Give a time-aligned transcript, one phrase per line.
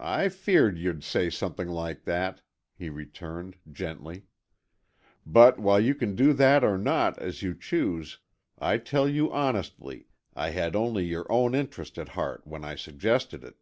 [0.00, 2.42] "I feared you'd say something like that,"
[2.74, 4.24] he returned, gently.
[5.24, 8.18] "But while you can do that or not, as you choose,
[8.58, 13.44] I tell you honestly, I had only your own interest at heart When I suggested
[13.44, 13.54] it."